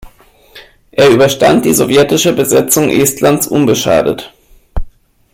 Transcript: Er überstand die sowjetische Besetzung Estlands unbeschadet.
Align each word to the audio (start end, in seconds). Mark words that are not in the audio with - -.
Er 0.91 1.11
überstand 1.11 1.63
die 1.63 1.75
sowjetische 1.75 2.33
Besetzung 2.33 2.89
Estlands 2.89 3.45
unbeschadet. 3.47 4.33